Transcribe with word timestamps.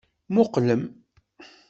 Muqqlem! 0.33 0.81